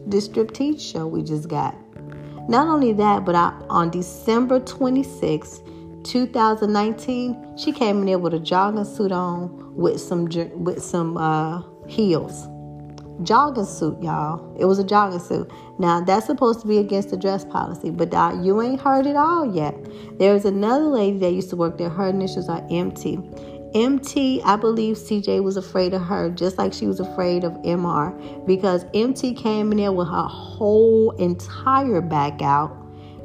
this 0.06 0.26
strip 0.26 0.52
tease 0.52 0.82
show 0.82 1.06
we 1.06 1.22
just 1.22 1.48
got. 1.48 1.76
Not 2.48 2.68
only 2.68 2.92
that, 2.94 3.24
but 3.24 3.34
I, 3.34 3.52
on 3.68 3.90
December 3.90 4.60
26, 4.60 5.62
2019, 6.04 7.56
she 7.56 7.72
came 7.72 8.00
in 8.00 8.06
there 8.06 8.18
with 8.18 8.34
a 8.34 8.38
jogging 8.38 8.84
suit 8.84 9.12
on 9.12 9.74
with 9.74 10.00
some 10.00 10.26
with 10.62 10.82
some 10.82 11.16
uh, 11.16 11.62
heels 11.86 12.46
jogging 13.22 13.64
suit, 13.64 14.02
y'all. 14.02 14.54
It 14.58 14.64
was 14.64 14.78
a 14.78 14.84
jogging 14.84 15.20
suit. 15.20 15.50
Now 15.78 16.00
that's 16.00 16.26
supposed 16.26 16.60
to 16.60 16.66
be 16.66 16.78
against 16.78 17.10
the 17.10 17.16
dress 17.16 17.44
policy, 17.44 17.90
but 17.90 18.12
uh, 18.12 18.38
you 18.42 18.60
ain't 18.60 18.80
heard 18.80 19.06
it 19.06 19.16
all 19.16 19.54
yet. 19.54 19.74
There 20.18 20.32
was 20.32 20.44
another 20.44 20.86
lady 20.86 21.18
that 21.18 21.32
used 21.32 21.50
to 21.50 21.56
work 21.56 21.78
there. 21.78 21.88
Her 21.88 22.08
initials 22.08 22.48
are 22.48 22.66
MT. 22.70 23.18
MT, 23.74 24.40
I 24.44 24.54
believe 24.54 24.96
CJ 24.96 25.42
was 25.42 25.56
afraid 25.56 25.94
of 25.94 26.02
her, 26.02 26.30
just 26.30 26.58
like 26.58 26.72
she 26.72 26.86
was 26.86 27.00
afraid 27.00 27.42
of 27.42 27.52
MR, 27.62 28.46
because 28.46 28.86
MT 28.94 29.34
came 29.34 29.72
in 29.72 29.78
there 29.78 29.90
with 29.90 30.06
her 30.06 30.28
whole 30.28 31.10
entire 31.16 32.00
back 32.00 32.40
out, 32.40 32.70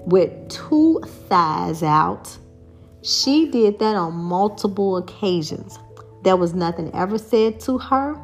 with 0.07 0.31
two 0.49 1.01
thighs 1.27 1.83
out. 1.83 2.35
She 3.03 3.49
did 3.51 3.77
that 3.77 3.95
on 3.95 4.15
multiple 4.15 4.97
occasions. 4.97 5.77
There 6.23 6.35
was 6.35 6.55
nothing 6.55 6.93
ever 6.95 7.19
said 7.19 7.59
to 7.61 7.77
her 7.77 8.15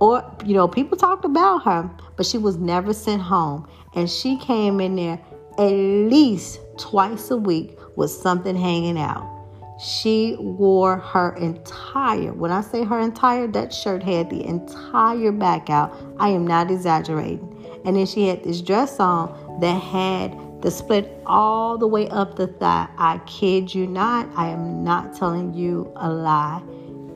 or 0.00 0.24
you 0.44 0.54
know 0.54 0.68
people 0.68 0.96
talked 0.96 1.24
about 1.24 1.64
her 1.64 1.90
but 2.18 2.26
she 2.26 2.36
was 2.36 2.58
never 2.58 2.92
sent 2.92 3.22
home. 3.22 3.66
And 3.94 4.10
she 4.10 4.36
came 4.36 4.80
in 4.80 4.96
there 4.96 5.18
at 5.56 5.70
least 5.70 6.60
twice 6.76 7.30
a 7.30 7.36
week 7.36 7.78
with 7.96 8.10
something 8.10 8.56
hanging 8.56 8.98
out. 8.98 9.36
She 9.80 10.36
wore 10.40 10.96
her 10.96 11.36
entire 11.36 12.32
when 12.32 12.50
i 12.50 12.60
say 12.60 12.82
her 12.82 12.98
entire 12.98 13.46
that 13.46 13.72
shirt 13.72 14.02
had 14.02 14.28
the 14.28 14.44
entire 14.44 15.30
back 15.30 15.70
out. 15.70 15.96
I 16.18 16.30
am 16.30 16.44
not 16.44 16.70
exaggerating. 16.70 17.80
And 17.84 17.96
then 17.96 18.06
she 18.06 18.26
had 18.26 18.42
this 18.42 18.60
dress 18.60 18.98
on 18.98 19.60
that 19.60 19.80
had 19.80 20.36
the 20.62 20.72
split 20.72 21.22
all 21.24 21.78
the 21.78 21.86
way 21.86 22.08
up 22.08 22.34
the 22.34 22.48
thigh. 22.48 22.88
I 22.98 23.18
kid 23.26 23.72
you 23.72 23.86
not. 23.86 24.28
I 24.34 24.48
am 24.48 24.82
not 24.82 25.14
telling 25.14 25.54
you 25.54 25.92
a 25.94 26.10
lie 26.10 26.60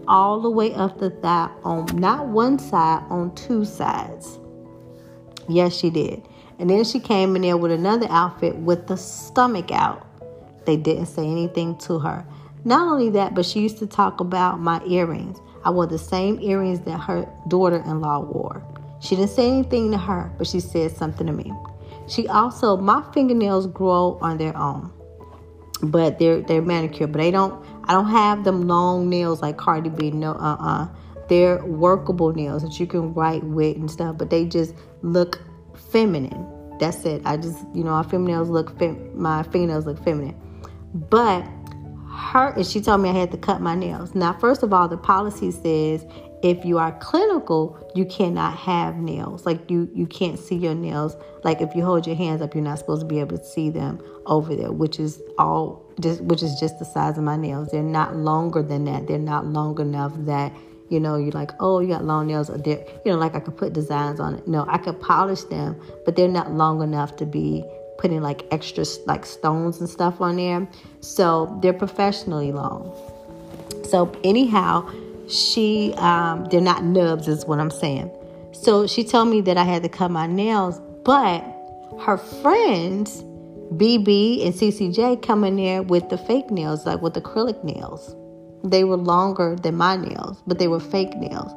all 0.08 0.40
the 0.40 0.50
way 0.50 0.72
up 0.74 0.98
the 0.98 1.10
thigh 1.10 1.50
on 1.64 1.86
not 1.98 2.28
one 2.28 2.58
side, 2.58 3.04
on 3.10 3.34
two 3.34 3.64
sides. 3.64 4.38
Yes, 5.48 5.76
she 5.76 5.90
did. 5.90 6.22
And 6.58 6.70
then 6.70 6.84
she 6.84 7.00
came 7.00 7.34
in 7.36 7.42
there 7.42 7.56
with 7.56 7.72
another 7.72 8.06
outfit 8.10 8.56
with 8.56 8.86
the 8.86 8.96
stomach 8.96 9.70
out. 9.72 10.06
They 10.64 10.76
didn't 10.76 11.06
say 11.06 11.26
anything 11.26 11.76
to 11.78 11.98
her. 11.98 12.24
Not 12.64 12.86
only 12.86 13.10
that, 13.10 13.34
but 13.34 13.44
she 13.44 13.60
used 13.60 13.78
to 13.78 13.86
talk 13.86 14.20
about 14.20 14.60
my 14.60 14.80
earrings. 14.84 15.40
I 15.64 15.70
wore 15.70 15.86
the 15.86 15.98
same 15.98 16.40
earrings 16.40 16.80
that 16.80 16.98
her 16.98 17.28
daughter 17.48 17.82
in 17.84 18.00
law 18.00 18.20
wore. 18.20 18.62
She 19.00 19.16
didn't 19.16 19.30
say 19.30 19.48
anything 19.48 19.90
to 19.90 19.98
her, 19.98 20.32
but 20.38 20.46
she 20.46 20.60
said 20.60 20.96
something 20.96 21.26
to 21.26 21.32
me. 21.32 21.52
She 22.06 22.28
also, 22.28 22.76
my 22.76 23.02
fingernails 23.12 23.66
grow 23.66 24.18
on 24.20 24.38
their 24.38 24.56
own, 24.56 24.92
but 25.82 26.18
they're 26.18 26.40
they're 26.40 26.62
manicured. 26.62 27.12
But 27.12 27.18
they 27.18 27.30
don't. 27.30 27.64
I 27.84 27.92
don't 27.92 28.08
have 28.10 28.44
them 28.44 28.66
long 28.66 29.08
nails 29.08 29.42
like 29.42 29.56
Cardi 29.56 29.90
B. 29.90 30.10
No, 30.10 30.32
uh, 30.32 30.34
uh-uh. 30.34 30.84
uh. 30.84 30.88
They're 31.28 31.64
workable 31.64 32.32
nails 32.32 32.62
that 32.62 32.78
you 32.78 32.86
can 32.86 33.14
write 33.14 33.42
with 33.44 33.76
and 33.76 33.90
stuff, 33.90 34.18
but 34.18 34.30
they 34.30 34.44
just 34.44 34.74
look 35.02 35.40
feminine. 35.90 36.46
That's 36.78 37.04
it. 37.04 37.22
I 37.24 37.36
just, 37.36 37.58
you 37.74 37.84
know, 37.84 37.92
my 37.92 38.02
fingernails 38.02 38.48
look, 38.48 38.78
fem- 38.78 39.20
my 39.20 39.42
fingernails 39.44 39.86
look 39.86 40.02
feminine. 40.04 40.38
But 40.94 41.46
her, 42.12 42.48
and 42.48 42.66
she 42.66 42.80
told 42.80 43.00
me 43.00 43.08
I 43.08 43.12
had 43.12 43.30
to 43.30 43.38
cut 43.38 43.60
my 43.60 43.74
nails. 43.74 44.14
Now, 44.14 44.32
first 44.34 44.62
of 44.62 44.72
all, 44.72 44.88
the 44.88 44.98
policy 44.98 45.50
says 45.50 46.04
if 46.42 46.64
you 46.64 46.78
are 46.78 46.92
clinical, 46.98 47.78
you 47.94 48.04
cannot 48.04 48.56
have 48.56 48.96
nails. 48.96 49.46
Like 49.46 49.70
you, 49.70 49.88
you 49.94 50.06
can't 50.06 50.38
see 50.38 50.56
your 50.56 50.74
nails. 50.74 51.16
Like 51.44 51.60
if 51.60 51.74
you 51.74 51.84
hold 51.84 52.06
your 52.06 52.16
hands 52.16 52.42
up, 52.42 52.54
you're 52.54 52.64
not 52.64 52.78
supposed 52.78 53.00
to 53.02 53.06
be 53.06 53.20
able 53.20 53.38
to 53.38 53.44
see 53.44 53.70
them 53.70 54.00
over 54.26 54.54
there, 54.54 54.72
which 54.72 54.98
is 54.98 55.22
all 55.38 55.81
just, 56.00 56.20
which 56.22 56.42
is 56.42 56.58
just 56.58 56.78
the 56.78 56.84
size 56.84 57.18
of 57.18 57.24
my 57.24 57.36
nails. 57.36 57.68
They're 57.70 57.82
not 57.82 58.16
longer 58.16 58.62
than 58.62 58.84
that. 58.84 59.06
They're 59.06 59.18
not 59.18 59.46
long 59.46 59.80
enough 59.80 60.12
that 60.18 60.52
you 60.92 61.00
know, 61.00 61.16
you're 61.16 61.32
like, 61.32 61.52
oh, 61.58 61.80
you 61.80 61.88
got 61.88 62.04
long 62.04 62.26
nails. 62.26 62.48
They're, 62.48 62.84
you 63.02 63.12
know, 63.12 63.16
like 63.16 63.34
I 63.34 63.40
could 63.40 63.56
put 63.56 63.72
designs 63.72 64.20
on 64.20 64.34
it. 64.34 64.46
No, 64.46 64.66
I 64.68 64.76
could 64.76 65.00
polish 65.00 65.42
them, 65.44 65.74
but 66.04 66.16
they're 66.16 66.28
not 66.28 66.52
long 66.52 66.82
enough 66.82 67.16
to 67.16 67.24
be 67.24 67.64
putting 67.96 68.20
like 68.20 68.44
extra 68.50 68.84
like 69.06 69.24
stones 69.24 69.80
and 69.80 69.88
stuff 69.88 70.20
on 70.20 70.36
there. 70.36 70.68
So 71.00 71.58
they're 71.62 71.72
professionally 71.72 72.52
long. 72.52 72.94
So 73.88 74.14
anyhow, 74.22 74.86
she 75.30 75.94
um, 75.96 76.44
they're 76.50 76.60
not 76.60 76.84
nubs 76.84 77.26
is 77.26 77.46
what 77.46 77.58
I'm 77.58 77.70
saying. 77.70 78.10
So 78.52 78.86
she 78.86 79.02
told 79.02 79.28
me 79.28 79.40
that 79.42 79.56
I 79.56 79.64
had 79.64 79.82
to 79.84 79.88
cut 79.88 80.10
my 80.10 80.26
nails, 80.26 80.78
but 81.04 81.40
her 82.02 82.18
friends 82.18 83.24
BB 83.72 84.44
and 84.44 84.54
CCJ 84.54 85.22
come 85.22 85.44
in 85.44 85.56
there 85.56 85.82
with 85.82 86.08
the 86.10 86.18
fake 86.18 86.50
nails, 86.50 86.84
like 86.84 87.00
with 87.00 87.14
acrylic 87.14 87.64
nails. 87.64 88.14
They 88.64 88.84
were 88.84 88.96
longer 88.96 89.56
than 89.56 89.76
my 89.76 89.96
nails, 89.96 90.42
but 90.46 90.58
they 90.58 90.68
were 90.68 90.80
fake 90.80 91.16
nails. 91.16 91.52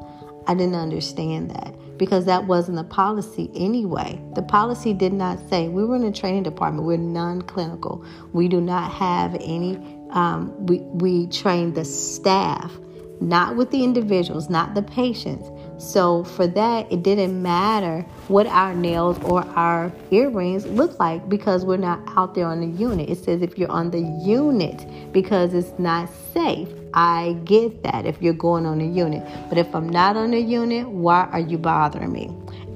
I 0.48 0.54
didn't 0.54 0.76
understand 0.76 1.52
that 1.52 1.76
because 1.98 2.26
that 2.26 2.46
wasn't 2.46 2.78
the 2.78 2.84
policy 2.84 3.52
anyway. 3.56 4.22
The 4.36 4.44
policy 4.44 4.94
did 4.94 5.14
not 5.14 5.40
say 5.50 5.68
we 5.68 5.84
were 5.84 5.96
in 5.96 6.04
a 6.04 6.12
training 6.12 6.44
department. 6.44 6.88
We're 6.88 6.98
non-clinical. 6.98 8.06
We 8.34 8.48
do 8.48 8.62
not 8.62 8.92
have 8.92 9.36
any. 9.36 9.76
Um, 10.12 10.66
we 10.66 10.80
we 10.80 11.28
train 11.28 11.74
the 11.74 11.84
staff, 11.84 12.72
not 13.20 13.56
with 13.56 13.72
the 13.72 13.84
individuals, 13.84 14.50
not 14.50 14.76
the 14.76 14.84
patients. 14.84 15.50
So 15.78 16.24
for 16.24 16.48
that, 16.48 16.92
it 16.92 17.04
didn't 17.04 17.42
matter 17.42 18.02
what 18.28 18.48
our 18.48 18.74
nails 18.74 19.22
or 19.24 19.44
our 19.56 19.92
earrings 20.10 20.66
look 20.68 21.00
like 21.00 21.28
because 21.28 21.66
we're 21.66 21.78
not 21.78 22.00
out 22.16 22.34
there 22.34 22.48
on 22.48 22.62
the 22.62 22.68
unit. 22.68 23.10
It 23.10 23.18
says 23.18 23.42
if 23.42 23.58
you're 23.58 23.72
on 23.72 23.92
the 23.92 24.00
unit 24.00 24.86
because 25.12 25.54
it's 25.54 25.78
not 25.78 26.10
safe. 26.34 26.70
I 26.94 27.38
get 27.44 27.84
that 27.84 28.06
if 28.06 28.22
you're 28.22 28.34
going 28.34 28.66
on 28.66 28.80
a 28.80 28.86
unit. 28.86 29.28
But 29.50 29.58
if 29.58 29.76
I'm 29.76 29.90
not 29.90 30.16
on 30.16 30.34
a 30.34 30.40
unit, 30.40 30.88
why 30.88 31.28
are 31.32 31.42
you 31.42 31.58
bothering 31.58 32.12
me? 32.12 32.28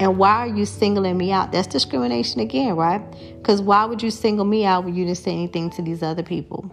And 0.01 0.17
why 0.17 0.31
are 0.31 0.47
you 0.47 0.65
singling 0.65 1.17
me 1.17 1.31
out? 1.31 1.53
That's 1.53 1.67
discrimination 1.67 2.41
again, 2.41 2.75
right? 2.75 3.01
Because 3.37 3.61
why 3.61 3.85
would 3.85 4.03
you 4.03 4.11
single 4.11 4.45
me 4.45 4.65
out 4.65 4.83
when 4.83 4.93
you 4.93 5.05
didn't 5.05 5.19
say 5.19 5.31
anything 5.31 5.69
to 5.71 5.81
these 5.81 6.03
other 6.03 6.23
people? 6.23 6.69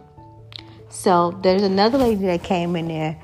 So 0.88 1.38
there's 1.42 1.62
another 1.62 1.98
lady 1.98 2.26
that 2.26 2.42
came 2.42 2.74
in 2.74 2.88
there, 2.88 3.20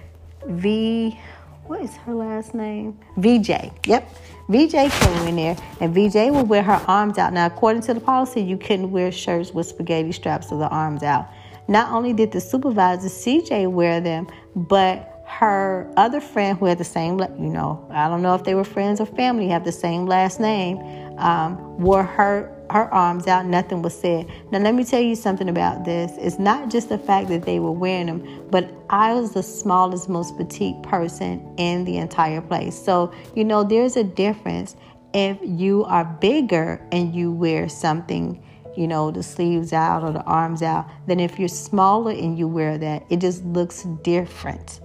V, 0.46 1.18
what 1.66 1.80
is 1.80 1.94
her 1.96 2.14
last 2.14 2.54
name? 2.54 2.98
VJ. 3.16 3.70
Yep. 3.86 4.08
VJ 4.48 4.72
came 4.90 5.28
in 5.28 5.36
there, 5.36 5.56
and 5.80 5.94
VJ 5.94 6.32
would 6.34 6.48
wear 6.48 6.62
her 6.62 6.82
arms 6.88 7.18
out. 7.18 7.32
Now, 7.32 7.46
according 7.46 7.82
to 7.82 7.94
the 7.94 8.00
policy, 8.00 8.42
you 8.42 8.58
couldn't 8.58 8.90
wear 8.90 9.12
shirts 9.12 9.52
with 9.52 9.66
spaghetti 9.66 10.12
straps 10.12 10.50
or 10.50 10.58
the 10.58 10.68
arms 10.68 11.02
out. 11.02 11.28
Not 11.68 11.90
only 11.92 12.12
did 12.12 12.32
the 12.32 12.40
supervisor 12.40 13.08
CJ 13.08 13.70
wear 13.70 14.00
them, 14.00 14.26
but 14.54 15.24
her 15.26 15.90
other 15.96 16.20
friend 16.20 16.58
who 16.58 16.66
had 16.66 16.78
the 16.78 16.84
same, 16.84 17.18
you 17.18 17.48
know, 17.48 17.86
I 17.90 18.08
don't 18.08 18.22
know 18.22 18.34
if 18.34 18.44
they 18.44 18.54
were 18.54 18.64
friends 18.64 19.00
or 19.00 19.06
family, 19.06 19.48
have 19.48 19.64
the 19.64 19.72
same 19.72 20.06
last 20.06 20.40
name, 20.40 20.78
um, 21.18 21.78
wore 21.78 22.02
her 22.02 22.54
her 22.72 22.92
arms 22.92 23.26
out. 23.26 23.46
Nothing 23.46 23.82
was 23.82 23.98
said. 23.98 24.30
Now 24.50 24.58
let 24.58 24.74
me 24.74 24.84
tell 24.84 25.00
you 25.00 25.14
something 25.14 25.48
about 25.48 25.84
this. 25.84 26.12
It's 26.18 26.38
not 26.38 26.70
just 26.70 26.88
the 26.88 26.98
fact 26.98 27.28
that 27.28 27.42
they 27.42 27.58
were 27.58 27.72
wearing 27.72 28.06
them, 28.06 28.46
but 28.50 28.72
I 28.90 29.14
was 29.14 29.32
the 29.32 29.42
smallest, 29.42 30.08
most 30.08 30.36
petite 30.36 30.82
person 30.82 31.54
in 31.58 31.84
the 31.84 31.98
entire 31.98 32.40
place. 32.40 32.76
So 32.82 33.12
you 33.34 33.44
know, 33.44 33.62
there's 33.64 33.96
a 33.96 34.04
difference 34.04 34.76
if 35.14 35.38
you 35.42 35.84
are 35.84 36.04
bigger 36.04 36.80
and 36.90 37.14
you 37.14 37.32
wear 37.32 37.68
something 37.68 38.42
you 38.76 38.86
know, 38.86 39.10
the 39.10 39.22
sleeves 39.22 39.72
out 39.72 40.02
or 40.02 40.12
the 40.12 40.22
arms 40.22 40.62
out, 40.62 40.88
then 41.06 41.20
if 41.20 41.38
you're 41.38 41.48
smaller 41.48 42.10
and 42.10 42.38
you 42.38 42.48
wear 42.48 42.78
that, 42.78 43.04
it 43.10 43.20
just 43.20 43.44
looks 43.44 43.82
different. 44.02 44.80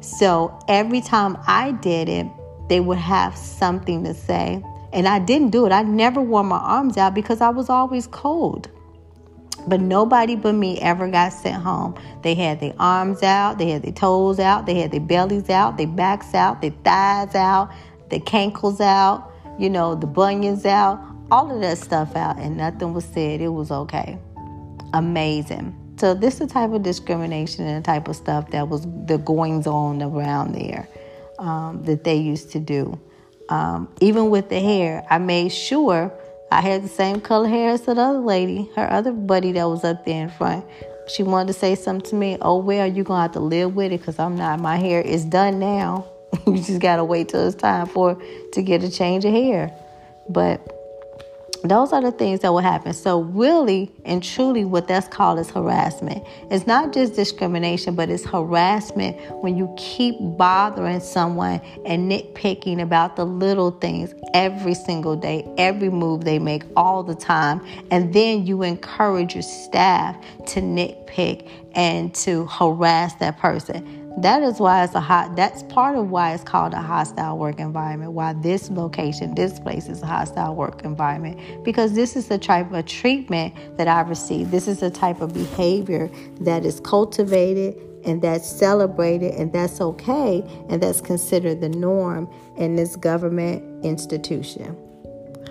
So 0.00 0.58
every 0.68 1.00
time 1.00 1.36
I 1.46 1.72
did 1.72 2.08
it, 2.08 2.26
they 2.68 2.80
would 2.80 2.98
have 2.98 3.36
something 3.36 4.04
to 4.04 4.14
say. 4.14 4.64
And 4.92 5.08
I 5.08 5.18
didn't 5.18 5.50
do 5.50 5.66
it. 5.66 5.72
I 5.72 5.82
never 5.82 6.20
wore 6.20 6.44
my 6.44 6.58
arms 6.58 6.96
out 6.96 7.14
because 7.14 7.40
I 7.40 7.48
was 7.48 7.70
always 7.70 8.06
cold. 8.06 8.68
But 9.66 9.80
nobody 9.80 10.34
but 10.36 10.54
me 10.54 10.78
ever 10.80 11.08
got 11.08 11.32
sent 11.32 11.62
home. 11.62 11.94
They 12.22 12.34
had 12.34 12.60
their 12.60 12.74
arms 12.78 13.22
out, 13.22 13.58
they 13.58 13.70
had 13.70 13.82
their 13.82 13.92
toes 13.92 14.40
out, 14.40 14.66
they 14.66 14.74
had 14.80 14.90
their 14.90 15.00
bellies 15.00 15.48
out, 15.50 15.76
their 15.76 15.86
backs 15.86 16.34
out, 16.34 16.60
their 16.60 16.72
thighs 16.84 17.34
out, 17.34 17.72
their 18.10 18.20
cankles 18.20 18.80
out, 18.80 19.32
you 19.58 19.70
know, 19.70 19.94
the 19.94 20.06
bunions 20.06 20.66
out 20.66 21.00
all 21.32 21.50
of 21.50 21.62
that 21.62 21.78
stuff 21.78 22.14
out 22.14 22.38
and 22.38 22.58
nothing 22.58 22.92
was 22.92 23.06
said. 23.06 23.40
It 23.40 23.48
was 23.48 23.70
okay. 23.70 24.18
Amazing. 24.92 25.74
So 25.96 26.12
this 26.12 26.34
is 26.34 26.40
the 26.40 26.46
type 26.48 26.72
of 26.72 26.82
discrimination 26.82 27.66
and 27.66 27.82
the 27.82 27.86
type 27.86 28.06
of 28.06 28.16
stuff 28.16 28.50
that 28.50 28.68
was 28.68 28.86
the 29.06 29.16
goings 29.16 29.66
on 29.66 30.02
around 30.02 30.54
there 30.54 30.86
um, 31.38 31.82
that 31.84 32.04
they 32.04 32.16
used 32.16 32.50
to 32.52 32.60
do. 32.60 33.00
Um, 33.52 33.88
even 34.00 34.30
with 34.30 34.48
the 34.48 34.60
hair, 34.60 35.04
I 35.10 35.18
made 35.18 35.50
sure 35.50 36.10
I 36.50 36.62
had 36.62 36.82
the 36.82 36.88
same 36.88 37.20
color 37.20 37.46
hair 37.46 37.68
as 37.68 37.82
the 37.82 37.92
other 37.92 38.18
lady, 38.18 38.70
her 38.76 38.90
other 38.90 39.12
buddy 39.12 39.52
that 39.52 39.68
was 39.68 39.84
up 39.84 40.06
there 40.06 40.22
in 40.22 40.30
front. 40.30 40.64
She 41.06 41.22
wanted 41.22 41.48
to 41.48 41.58
say 41.58 41.74
something 41.74 42.08
to 42.08 42.16
me. 42.16 42.38
Oh, 42.40 42.56
well, 42.56 42.86
you're 42.86 43.04
going 43.04 43.18
to 43.18 43.22
have 43.22 43.32
to 43.32 43.40
live 43.40 43.76
with 43.76 43.92
it 43.92 43.98
because 44.00 44.18
I'm 44.18 44.36
not. 44.36 44.58
My 44.58 44.76
hair 44.78 45.02
is 45.02 45.26
done 45.26 45.58
now. 45.58 46.06
you 46.46 46.56
just 46.56 46.80
got 46.80 46.96
to 46.96 47.04
wait 47.04 47.28
till 47.28 47.46
it's 47.46 47.54
time 47.54 47.88
for 47.88 48.16
to 48.54 48.62
get 48.62 48.82
a 48.84 48.90
change 48.90 49.26
of 49.26 49.34
hair. 49.34 49.70
But 50.30 50.81
those 51.64 51.92
are 51.92 52.00
the 52.00 52.10
things 52.10 52.40
that 52.40 52.52
will 52.52 52.58
happen. 52.58 52.92
So, 52.92 53.20
really 53.20 53.90
and 54.04 54.22
truly, 54.22 54.64
what 54.64 54.88
that's 54.88 55.08
called 55.08 55.38
is 55.38 55.50
harassment. 55.50 56.24
It's 56.50 56.66
not 56.66 56.92
just 56.92 57.14
discrimination, 57.14 57.94
but 57.94 58.10
it's 58.10 58.24
harassment 58.24 59.16
when 59.42 59.56
you 59.56 59.72
keep 59.76 60.16
bothering 60.20 61.00
someone 61.00 61.60
and 61.86 62.10
nitpicking 62.10 62.82
about 62.82 63.16
the 63.16 63.24
little 63.24 63.70
things 63.70 64.14
every 64.34 64.74
single 64.74 65.16
day, 65.16 65.48
every 65.56 65.88
move 65.88 66.24
they 66.24 66.38
make, 66.38 66.64
all 66.76 67.02
the 67.02 67.14
time. 67.14 67.64
And 67.90 68.12
then 68.12 68.46
you 68.46 68.62
encourage 68.62 69.34
your 69.34 69.42
staff 69.42 70.16
to 70.48 70.60
nitpick 70.60 71.48
and 71.74 72.14
to 72.16 72.46
harass 72.46 73.14
that 73.14 73.38
person. 73.38 74.01
That 74.18 74.42
is 74.42 74.60
why 74.60 74.84
it's 74.84 74.94
a 74.94 75.00
hot, 75.00 75.36
that's 75.36 75.62
part 75.64 75.96
of 75.96 76.10
why 76.10 76.34
it's 76.34 76.44
called 76.44 76.74
a 76.74 76.82
hostile 76.82 77.38
work 77.38 77.58
environment, 77.58 78.12
why 78.12 78.34
this 78.34 78.70
location, 78.70 79.34
this 79.34 79.58
place 79.58 79.88
is 79.88 80.02
a 80.02 80.06
hostile 80.06 80.54
work 80.54 80.84
environment, 80.84 81.64
because 81.64 81.94
this 81.94 82.14
is 82.14 82.28
the 82.28 82.38
type 82.38 82.72
of 82.72 82.84
treatment 82.86 83.54
that 83.78 83.88
I 83.88 84.02
received. 84.02 84.50
This 84.50 84.68
is 84.68 84.80
the 84.80 84.90
type 84.90 85.22
of 85.22 85.32
behavior 85.32 86.10
that 86.40 86.66
is 86.66 86.78
cultivated 86.80 87.76
and 88.04 88.20
that's 88.20 88.48
celebrated 88.48 89.34
and 89.34 89.52
that's 89.52 89.80
okay 89.80 90.42
and 90.68 90.82
that's 90.82 91.00
considered 91.00 91.60
the 91.60 91.68
norm 91.70 92.30
in 92.56 92.76
this 92.76 92.96
government 92.96 93.84
institution. 93.84 94.76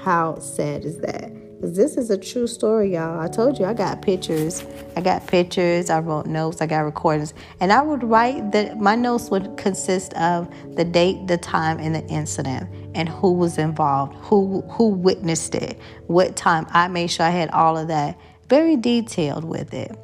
How 0.03 0.37
sad 0.39 0.85
is 0.85 0.99
that? 0.99 1.40
This 1.61 1.95
is 1.95 2.09
a 2.09 2.17
true 2.17 2.47
story, 2.47 2.93
y'all. 2.93 3.19
I 3.19 3.27
told 3.27 3.59
you 3.59 3.65
I 3.65 3.73
got 3.73 4.01
pictures. 4.01 4.65
I 4.95 5.01
got 5.01 5.27
pictures. 5.27 5.89
I 5.89 5.99
wrote 5.99 6.25
notes. 6.25 6.61
I 6.61 6.65
got 6.65 6.79
recordings. 6.79 7.33
And 7.59 7.71
I 7.71 7.81
would 7.81 8.03
write 8.03 8.51
that 8.51 8.79
my 8.79 8.95
notes 8.95 9.29
would 9.29 9.57
consist 9.57 10.13
of 10.15 10.51
the 10.75 10.83
date, 10.83 11.27
the 11.27 11.37
time, 11.37 11.77
and 11.79 11.93
the 11.93 12.05
incident 12.07 12.67
and 12.95 13.07
who 13.07 13.33
was 13.33 13.57
involved, 13.57 14.15
who 14.15 14.61
who 14.71 14.87
witnessed 14.87 15.55
it, 15.55 15.79
what 16.07 16.35
time. 16.35 16.65
I 16.71 16.87
made 16.87 17.07
sure 17.07 17.25
I 17.25 17.29
had 17.29 17.51
all 17.51 17.77
of 17.77 17.87
that 17.89 18.19
very 18.49 18.75
detailed 18.75 19.43
with 19.43 19.73
it. 19.73 19.95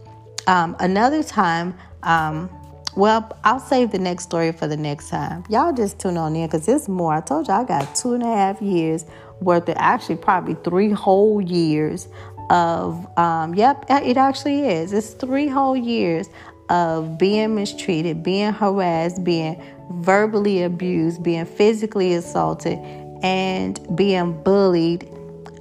Um, 0.47 0.75
another 0.79 1.23
time, 1.23 1.77
um, 2.03 2.49
well, 2.95 3.37
I'll 3.43 3.59
save 3.59 3.91
the 3.91 3.99
next 3.99 4.23
story 4.23 4.51
for 4.51 4.67
the 4.67 4.77
next 4.77 5.09
time. 5.09 5.43
Y'all 5.49 5.73
just 5.73 5.99
tune 5.99 6.17
on 6.17 6.35
in 6.35 6.47
because 6.47 6.67
it's 6.67 6.87
more. 6.87 7.13
I 7.13 7.21
told 7.21 7.47
you 7.47 7.53
I 7.53 7.63
got 7.63 7.95
two 7.95 8.13
and 8.13 8.23
a 8.23 8.27
half 8.27 8.61
years 8.61 9.05
worth 9.41 9.69
of 9.69 9.75
actually 9.77 10.15
probably 10.15 10.55
three 10.63 10.91
whole 10.91 11.41
years 11.41 12.07
of 12.49 13.05
um, 13.17 13.53
yep, 13.55 13.85
it 13.89 14.17
actually 14.17 14.67
is. 14.67 14.93
It's 14.93 15.11
three 15.11 15.47
whole 15.47 15.75
years 15.75 16.29
of 16.69 17.17
being 17.17 17.55
mistreated, 17.55 18.23
being 18.23 18.51
harassed, 18.51 19.23
being 19.23 19.61
verbally 19.91 20.63
abused, 20.63 21.23
being 21.23 21.45
physically 21.45 22.13
assaulted, 22.13 22.77
and 23.23 23.79
being 23.95 24.41
bullied, 24.43 25.07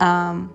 um, 0.00 0.52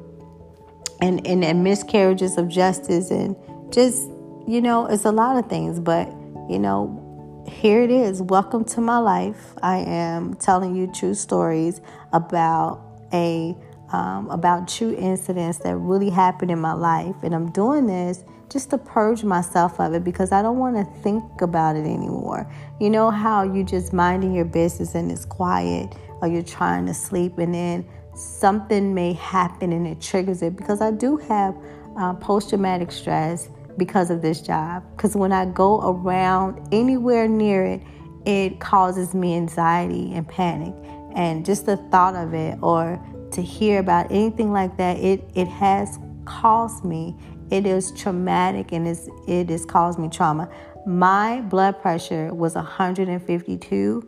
and, 1.01 1.25
and, 1.25 1.44
and 1.44 1.63
miscarriages 1.63 2.38
of 2.38 2.48
justice, 2.48 3.12
and 3.12 3.36
just, 3.72 4.10
you 4.48 4.62
know, 4.62 4.86
it's 4.88 5.06
a 5.06 5.12
lot 5.12 5.38
of 5.38 5.50
things. 5.50 5.80
But, 5.80 6.12
you 6.50 6.60
know, 6.60 7.46
here 7.48 7.82
it 7.82 7.92
is. 7.92 8.22
Welcome 8.22 8.64
to 8.66 8.82
my 8.82 8.98
life. 8.98 9.54
I 9.62 9.78
am 9.78 10.36
telling 10.36 10.76
you 10.76 10.88
true 10.88 11.14
stories 11.14 11.82
about 12.14 12.82
a 13.14 13.56
um, 13.92 14.30
about 14.30 14.70
true 14.70 14.96
incidents 14.98 15.58
that 15.60 15.76
really 15.76 16.10
happened 16.10 16.50
in 16.50 16.60
my 16.60 16.74
life, 16.74 17.16
and 17.24 17.36
I'm 17.36 17.52
doing 17.52 17.88
this 17.88 18.24
just 18.50 18.70
to 18.70 18.78
purge 18.78 19.24
myself 19.24 19.80
of 19.80 19.94
it 19.94 20.04
because 20.04 20.32
I 20.32 20.42
don't 20.42 20.58
want 20.58 20.76
to 20.76 21.02
think 21.02 21.42
about 21.42 21.76
it 21.76 21.86
anymore. 21.86 22.52
You 22.80 22.90
know 22.90 23.10
how 23.10 23.44
you 23.44 23.64
just 23.64 23.94
minding 23.94 24.34
your 24.34 24.46
business 24.46 24.94
and 24.94 25.10
it's 25.10 25.26
quiet 25.26 25.96
or 26.22 26.28
you're 26.28 26.42
trying 26.44 26.86
to 26.88 26.94
sleep 26.94 27.38
and 27.38 27.54
then 27.54 27.88
something 28.14 28.94
may 28.94 29.14
happen 29.14 29.72
and 29.72 29.88
it 29.88 30.02
triggers 30.02 30.42
it 30.42 30.58
because 30.58 30.82
I 30.82 30.92
do 30.92 31.16
have 31.18 31.56
uh, 31.98 32.14
post 32.16 32.50
traumatic 32.50 32.92
stress 32.92 33.50
because 33.78 34.10
of 34.10 34.22
this 34.22 34.42
job. 34.42 34.84
Because 34.96 35.16
when 35.16 35.32
I 35.32 35.46
go 35.46 35.82
around 35.82 36.68
anywhere 36.72 37.28
near 37.28 37.66
it, 37.66 37.82
it 38.25 38.60
causes 38.60 39.13
me 39.13 39.36
anxiety 39.36 40.13
and 40.13 40.28
panic. 40.28 40.74
And 41.16 41.46
just 41.46 41.66
the 41.66 41.78
thought 41.78 42.16
of 42.16 42.34
it 42.34 42.58
or 42.62 43.04
to 43.32 43.42
hear 43.42 43.80
about 43.80 44.12
anything 44.12 44.51
like 44.51 44.78
that, 44.78 44.98
it, 44.98 45.30
it 45.36 45.48
has 45.48 46.00
caused 46.25 46.86
me 46.86 47.16
it 47.51 47.68
is 47.68 47.92
traumatic 47.92 48.72
and 48.72 48.88
it's, 48.88 49.08
it 49.28 49.50
has 49.50 49.66
caused 49.66 50.00
me 50.00 50.08
trauma. 50.08 50.50
My 50.86 51.42
blood 51.42 51.82
pressure 51.82 52.34
was 52.34 52.56
152 52.56 54.08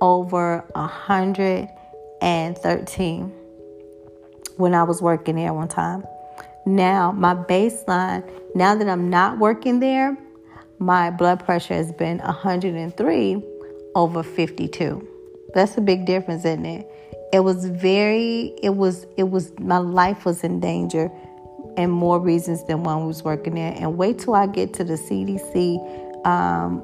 over 0.00 0.64
113 0.74 3.24
when 4.56 4.74
I 4.74 4.84
was 4.84 5.02
working 5.02 5.34
there 5.34 5.52
one 5.52 5.66
time. 5.66 6.04
Now, 6.66 7.12
my 7.12 7.34
baseline, 7.34 8.28
now 8.54 8.74
that 8.74 8.88
I'm 8.88 9.10
not 9.10 9.38
working 9.38 9.80
there, 9.80 10.16
my 10.78 11.10
blood 11.10 11.44
pressure 11.44 11.74
has 11.74 11.92
been 11.92 12.18
103 12.18 13.42
over 13.94 14.22
52. 14.22 15.08
That's 15.54 15.76
a 15.76 15.80
big 15.80 16.06
difference, 16.06 16.44
isn't 16.44 16.66
it? 16.66 16.86
It 17.32 17.40
was 17.40 17.66
very, 17.66 18.54
it 18.62 18.76
was, 18.76 19.06
it 19.16 19.24
was, 19.24 19.52
my 19.58 19.78
life 19.78 20.24
was 20.24 20.42
in 20.42 20.60
danger 20.60 21.10
and 21.76 21.92
more 21.92 22.20
reasons 22.20 22.64
than 22.64 22.82
one 22.82 23.06
was 23.06 23.22
working 23.22 23.54
there. 23.54 23.74
And 23.76 23.96
wait 23.96 24.18
till 24.20 24.34
I 24.34 24.46
get 24.46 24.72
to 24.74 24.84
the 24.84 24.94
CDC. 24.94 26.26
Um, 26.26 26.82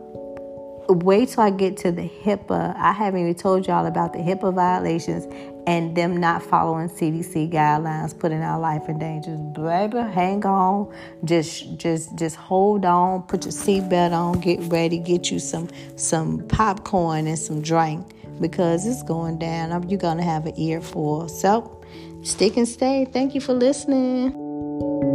wait 0.88 1.30
till 1.30 1.44
I 1.44 1.50
get 1.50 1.76
to 1.78 1.92
the 1.92 2.08
HIPAA. 2.22 2.76
I 2.76 2.92
haven't 2.92 3.20
even 3.20 3.34
told 3.34 3.66
y'all 3.66 3.86
about 3.86 4.12
the 4.12 4.18
HIPAA 4.18 4.52
violations 4.54 5.26
and 5.70 5.96
them 5.96 6.16
not 6.16 6.42
following 6.42 6.88
CDC 6.88 7.52
guidelines, 7.52 8.18
putting 8.18 8.42
our 8.42 8.58
life 8.58 8.88
in 8.88 8.98
danger. 8.98 9.36
Baby, 9.36 9.98
hang 10.12 10.44
on. 10.44 10.92
Just 11.24 11.76
just 11.76 12.16
just 12.16 12.34
hold 12.34 12.84
on, 12.84 13.22
put 13.22 13.44
your 13.44 13.52
seatbelt 13.52 14.10
on, 14.10 14.40
get 14.40 14.58
ready, 14.64 14.98
get 14.98 15.30
you 15.30 15.38
some 15.38 15.68
some 15.94 16.42
popcorn 16.48 17.28
and 17.28 17.38
some 17.38 17.62
drink 17.62 18.04
because 18.40 18.84
it's 18.84 19.04
going 19.04 19.38
down. 19.38 19.88
You're 19.88 20.00
gonna 20.00 20.24
have 20.24 20.46
an 20.46 20.58
earful. 20.58 21.28
So 21.28 21.80
stick 22.22 22.56
and 22.56 22.66
stay. 22.66 23.04
Thank 23.04 23.36
you 23.36 23.40
for 23.40 23.54
listening. 23.54 25.09